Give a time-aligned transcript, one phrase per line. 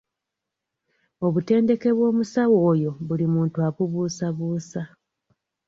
[1.25, 4.81] Obuntendeke bw'omusawo oyo buli muntu abubuusabuusa.